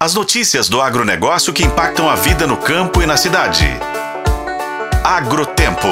As 0.00 0.14
notícias 0.14 0.68
do 0.68 0.80
agronegócio 0.80 1.52
que 1.52 1.64
impactam 1.64 2.08
a 2.08 2.14
vida 2.14 2.46
no 2.46 2.56
campo 2.56 3.02
e 3.02 3.06
na 3.06 3.16
cidade. 3.16 3.66
Agrotempo. 5.02 5.88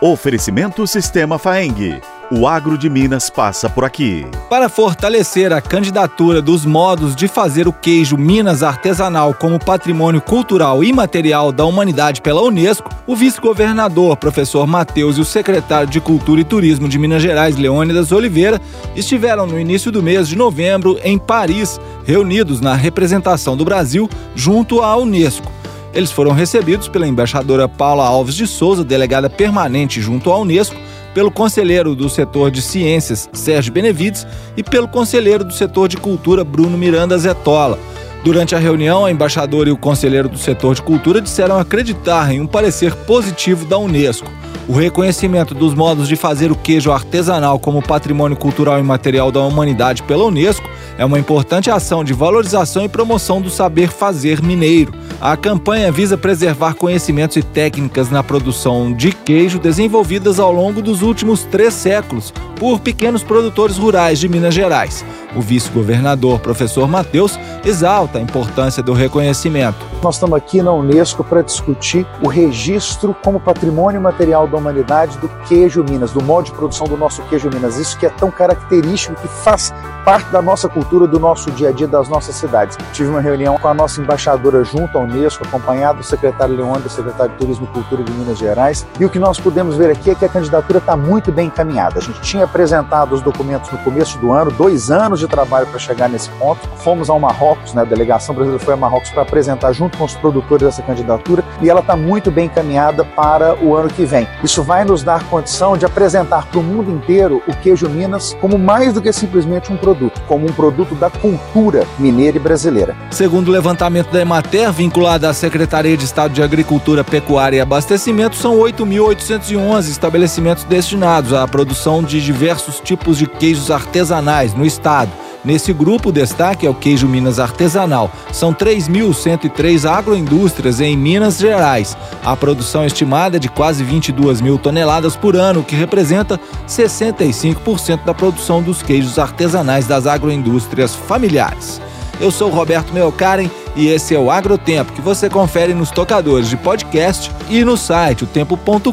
Oferecimento 0.00 0.84
Sistema 0.84 1.38
Faeng. 1.38 2.00
O 2.28 2.48
agro 2.48 2.76
de 2.76 2.90
Minas 2.90 3.30
passa 3.30 3.70
por 3.70 3.84
aqui. 3.84 4.26
Para 4.50 4.68
fortalecer 4.68 5.52
a 5.52 5.60
candidatura 5.60 6.42
dos 6.42 6.66
modos 6.66 7.14
de 7.14 7.28
fazer 7.28 7.68
o 7.68 7.72
queijo 7.72 8.16
Minas 8.16 8.64
artesanal 8.64 9.32
como 9.32 9.64
patrimônio 9.64 10.20
cultural 10.20 10.82
e 10.82 10.92
material 10.92 11.52
da 11.52 11.64
humanidade 11.64 12.20
pela 12.20 12.42
Unesco, 12.42 12.90
o 13.06 13.14
vice-governador, 13.14 14.16
professor 14.16 14.66
Matheus, 14.66 15.18
e 15.18 15.20
o 15.20 15.24
secretário 15.24 15.88
de 15.88 16.00
Cultura 16.00 16.40
e 16.40 16.44
Turismo 16.44 16.88
de 16.88 16.98
Minas 16.98 17.22
Gerais, 17.22 17.56
Leônidas 17.56 18.10
Oliveira, 18.10 18.60
estiveram 18.96 19.46
no 19.46 19.60
início 19.60 19.92
do 19.92 20.02
mês 20.02 20.26
de 20.26 20.34
novembro 20.34 20.98
em 21.04 21.16
Paris, 21.18 21.80
reunidos 22.04 22.60
na 22.60 22.74
representação 22.74 23.56
do 23.56 23.64
Brasil 23.64 24.10
junto 24.34 24.82
à 24.82 24.96
Unesco. 24.96 25.52
Eles 25.94 26.10
foram 26.10 26.32
recebidos 26.32 26.88
pela 26.88 27.06
embaixadora 27.06 27.68
Paula 27.68 28.04
Alves 28.04 28.34
de 28.34 28.48
Souza, 28.48 28.84
delegada 28.84 29.30
permanente 29.30 30.00
junto 30.00 30.30
à 30.30 30.38
Unesco, 30.38 30.76
pelo 31.16 31.30
conselheiro 31.30 31.94
do 31.94 32.10
setor 32.10 32.50
de 32.50 32.60
ciências, 32.60 33.26
Sérgio 33.32 33.72
Benevides, 33.72 34.26
e 34.54 34.62
pelo 34.62 34.86
conselheiro 34.86 35.42
do 35.44 35.50
setor 35.54 35.88
de 35.88 35.96
cultura, 35.96 36.44
Bruno 36.44 36.76
Miranda 36.76 37.16
Zetola. 37.16 37.78
Durante 38.22 38.54
a 38.54 38.58
reunião, 38.58 39.06
a 39.06 39.10
embaixadora 39.10 39.70
e 39.70 39.72
o 39.72 39.78
conselheiro 39.78 40.28
do 40.28 40.36
setor 40.36 40.74
de 40.74 40.82
cultura 40.82 41.22
disseram 41.22 41.58
acreditar 41.58 42.30
em 42.34 42.38
um 42.38 42.46
parecer 42.46 42.94
positivo 42.94 43.64
da 43.64 43.78
Unesco. 43.78 44.30
O 44.68 44.74
reconhecimento 44.74 45.54
dos 45.54 45.72
modos 45.72 46.06
de 46.06 46.16
fazer 46.16 46.52
o 46.52 46.54
queijo 46.54 46.92
artesanal 46.92 47.58
como 47.58 47.80
patrimônio 47.80 48.36
cultural 48.36 48.78
e 48.78 48.82
material 48.82 49.32
da 49.32 49.40
humanidade 49.40 50.02
pela 50.02 50.26
Unesco 50.26 50.68
é 50.98 51.04
uma 51.06 51.18
importante 51.18 51.70
ação 51.70 52.04
de 52.04 52.12
valorização 52.12 52.84
e 52.84 52.90
promoção 52.90 53.40
do 53.40 53.48
saber 53.48 53.88
fazer 53.88 54.42
mineiro. 54.42 54.92
A 55.18 55.34
campanha 55.34 55.90
visa 55.90 56.18
preservar 56.18 56.74
conhecimentos 56.74 57.38
e 57.38 57.42
técnicas 57.42 58.10
na 58.10 58.22
produção 58.22 58.92
de 58.92 59.12
queijo 59.12 59.58
desenvolvidas 59.58 60.38
ao 60.38 60.52
longo 60.52 60.82
dos 60.82 61.00
últimos 61.00 61.42
três 61.44 61.72
séculos 61.72 62.34
por 62.56 62.80
pequenos 62.80 63.22
produtores 63.22 63.78
rurais 63.78 64.18
de 64.18 64.28
Minas 64.28 64.52
Gerais. 64.52 65.04
O 65.34 65.40
vice-governador, 65.40 66.38
professor 66.40 66.86
Matheus, 66.86 67.38
exalta 67.64 68.18
a 68.18 68.20
importância 68.22 68.82
do 68.82 68.92
reconhecimento. 68.92 69.78
Nós 70.02 70.16
estamos 70.16 70.36
aqui 70.36 70.60
na 70.60 70.72
Unesco 70.72 71.24
para 71.24 71.42
discutir 71.42 72.06
o 72.22 72.28
registro 72.28 73.16
como 73.24 73.40
patrimônio 73.40 74.00
material 74.00 74.46
da 74.46 74.58
humanidade 74.58 75.16
do 75.18 75.28
queijo 75.48 75.82
Minas, 75.82 76.12
do 76.12 76.22
modo 76.22 76.46
de 76.46 76.52
produção 76.52 76.86
do 76.86 76.96
nosso 76.96 77.22
queijo 77.22 77.48
Minas. 77.48 77.78
Isso 77.78 77.98
que 77.98 78.04
é 78.04 78.10
tão 78.10 78.30
característico, 78.30 79.14
que 79.20 79.28
faz 79.28 79.72
parte 80.06 80.30
da 80.30 80.40
nossa 80.40 80.68
cultura, 80.68 81.04
do 81.04 81.18
nosso 81.18 81.50
dia 81.50 81.70
a 81.70 81.72
dia, 81.72 81.88
das 81.88 82.08
nossas 82.08 82.36
cidades. 82.36 82.78
Tive 82.92 83.10
uma 83.10 83.20
reunião 83.20 83.58
com 83.58 83.66
a 83.66 83.74
nossa 83.74 84.00
embaixadora 84.00 84.62
junto 84.62 84.96
à 84.96 85.00
Unesco, 85.00 85.44
acompanhado 85.44 85.98
do 85.98 86.04
secretário 86.04 86.54
Leão, 86.54 86.74
do 86.74 86.88
secretário 86.88 87.32
de 87.32 87.38
Turismo 87.38 87.66
e 87.68 87.74
Cultura 87.74 88.04
de 88.04 88.12
Minas 88.12 88.38
Gerais. 88.38 88.86
E 89.00 89.04
o 89.04 89.10
que 89.10 89.18
nós 89.18 89.40
pudemos 89.40 89.74
ver 89.74 89.90
aqui 89.90 90.10
é 90.10 90.14
que 90.14 90.24
a 90.24 90.28
candidatura 90.28 90.78
está 90.78 90.96
muito 90.96 91.32
bem 91.32 91.48
encaminhada. 91.48 91.98
A 91.98 92.00
gente 92.00 92.20
tinha 92.20 92.44
apresentado 92.44 93.16
os 93.16 93.20
documentos 93.20 93.68
no 93.72 93.78
começo 93.78 94.16
do 94.18 94.30
ano, 94.30 94.52
dois 94.52 94.92
anos 94.92 95.18
de 95.18 95.26
trabalho 95.26 95.66
para 95.66 95.80
chegar 95.80 96.08
nesse 96.08 96.30
ponto. 96.38 96.60
Fomos 96.76 97.10
ao 97.10 97.18
Marrocos, 97.18 97.74
né, 97.74 97.82
a 97.82 97.84
delegação 97.84 98.32
brasileira 98.32 98.64
foi 98.64 98.74
a 98.74 98.76
Marrocos 98.76 99.10
para 99.10 99.22
apresentar 99.22 99.72
junto 99.72 99.98
com 99.98 100.04
os 100.04 100.14
produtores 100.14 100.66
dessa 100.66 100.82
candidatura 100.82 101.42
e 101.60 101.68
ela 101.68 101.80
está 101.80 101.96
muito 101.96 102.30
bem 102.30 102.46
encaminhada 102.46 103.04
para 103.04 103.56
o 103.60 103.74
ano 103.74 103.88
que 103.88 104.04
vem. 104.04 104.28
Isso 104.44 104.62
vai 104.62 104.84
nos 104.84 105.02
dar 105.02 105.24
condição 105.24 105.76
de 105.76 105.84
apresentar 105.84 106.46
para 106.46 106.60
o 106.60 106.62
mundo 106.62 106.92
inteiro 106.92 107.42
o 107.48 107.56
queijo 107.56 107.88
Minas 107.88 108.36
como 108.40 108.56
mais 108.56 108.92
do 108.92 109.02
que 109.02 109.12
simplesmente 109.12 109.72
um 109.72 109.76
produto, 109.76 109.95
como 110.26 110.46
um 110.46 110.52
produto 110.52 110.94
da 110.94 111.10
cultura 111.10 111.86
mineira 111.98 112.36
e 112.36 112.40
brasileira. 112.40 112.96
Segundo 113.10 113.48
o 113.48 113.52
levantamento 113.52 114.10
da 114.10 114.20
Emater, 114.20 114.70
vinculada 114.72 115.28
à 115.28 115.34
Secretaria 115.34 115.96
de 115.96 116.04
Estado 116.04 116.32
de 116.32 116.42
Agricultura, 116.42 117.02
Pecuária 117.02 117.58
e 117.58 117.60
Abastecimento, 117.60 118.36
são 118.36 118.58
8.811 118.58 119.88
estabelecimentos 119.88 120.64
destinados 120.64 121.32
à 121.32 121.46
produção 121.46 122.02
de 122.02 122.20
diversos 122.20 122.80
tipos 122.80 123.18
de 123.18 123.26
queijos 123.26 123.70
artesanais 123.70 124.54
no 124.54 124.64
estado. 124.64 125.25
Nesse 125.46 125.72
grupo, 125.72 126.08
o 126.08 126.12
destaque 126.12 126.66
é 126.66 126.70
o 126.70 126.74
queijo 126.74 127.06
Minas 127.06 127.38
artesanal. 127.38 128.10
São 128.32 128.52
3.103 128.52 129.88
agroindústrias 129.88 130.80
em 130.80 130.96
Minas 130.96 131.38
Gerais. 131.38 131.96
A 132.24 132.34
produção 132.34 132.84
estimada 132.84 133.36
é 133.36 133.38
de 133.38 133.48
quase 133.48 133.84
22 133.84 134.40
mil 134.40 134.58
toneladas 134.58 135.14
por 135.14 135.36
ano, 135.36 135.62
que 135.62 135.76
representa 135.76 136.40
65% 136.66 138.04
da 138.04 138.12
produção 138.12 138.60
dos 138.60 138.82
queijos 138.82 139.20
artesanais 139.20 139.86
das 139.86 140.08
agroindústrias 140.08 140.96
familiares. 140.96 141.80
Eu 142.20 142.32
sou 142.32 142.50
Roberto 142.50 142.92
Meocaren 142.92 143.48
e 143.76 143.86
esse 143.86 144.16
é 144.16 144.18
o 144.18 144.32
Agrotempo, 144.32 144.92
que 144.94 145.00
você 145.00 145.30
confere 145.30 145.74
nos 145.74 145.92
tocadores 145.92 146.48
de 146.48 146.56
podcast 146.56 147.30
e 147.48 147.62
no 147.62 147.76
site 147.76 148.24
otempo.com.br. 148.24 148.90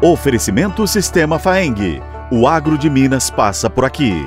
Oferecimento 0.00 0.86
Sistema 0.86 1.38
Faeng. 1.38 2.00
O 2.30 2.48
agro 2.48 2.78
de 2.78 2.88
Minas 2.88 3.28
passa 3.28 3.68
por 3.68 3.84
aqui. 3.84 4.24